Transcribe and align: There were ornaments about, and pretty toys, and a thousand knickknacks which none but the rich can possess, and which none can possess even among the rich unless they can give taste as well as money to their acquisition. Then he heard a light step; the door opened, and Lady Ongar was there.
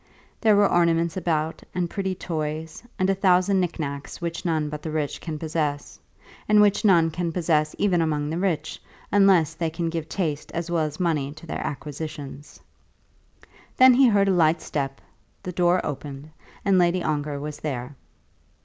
There 0.41 0.55
were 0.55 0.67
ornaments 0.67 1.15
about, 1.15 1.61
and 1.75 1.87
pretty 1.87 2.15
toys, 2.15 2.81
and 2.97 3.07
a 3.07 3.13
thousand 3.13 3.59
knickknacks 3.59 4.19
which 4.19 4.43
none 4.45 4.67
but 4.67 4.81
the 4.81 4.89
rich 4.89 5.21
can 5.21 5.37
possess, 5.37 5.99
and 6.49 6.59
which 6.59 6.83
none 6.83 7.11
can 7.11 7.31
possess 7.31 7.75
even 7.77 8.01
among 8.01 8.31
the 8.31 8.39
rich 8.39 8.81
unless 9.11 9.53
they 9.53 9.69
can 9.69 9.91
give 9.91 10.09
taste 10.09 10.51
as 10.53 10.71
well 10.71 10.85
as 10.85 10.99
money 10.99 11.31
to 11.33 11.45
their 11.45 11.61
acquisition. 11.63 12.41
Then 13.77 13.93
he 13.93 14.07
heard 14.07 14.27
a 14.27 14.31
light 14.31 14.59
step; 14.59 15.01
the 15.43 15.51
door 15.51 15.79
opened, 15.85 16.31
and 16.65 16.79
Lady 16.79 17.03
Ongar 17.03 17.39
was 17.39 17.59
there. 17.59 17.95